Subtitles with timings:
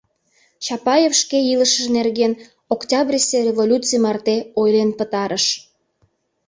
[0.65, 2.31] Чапаев шке илышыже нерген
[2.75, 5.45] Октябрьысе революций марте ойлен пытарыш.